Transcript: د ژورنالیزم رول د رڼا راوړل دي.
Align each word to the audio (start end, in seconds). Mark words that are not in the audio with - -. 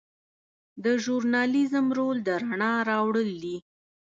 د 0.83 0.85
ژورنالیزم 1.03 1.85
رول 1.97 2.17
د 2.27 2.29
رڼا 2.41 2.73
راوړل 2.89 3.29
دي. 3.43 3.57